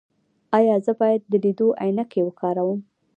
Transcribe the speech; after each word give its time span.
ایا 0.57 0.75
زه 0.85 0.91
باید 0.99 1.21
د 1.31 1.33
لیدلو 1.43 1.67
عینکې 1.81 2.21
وکاروم؟ 2.23 2.79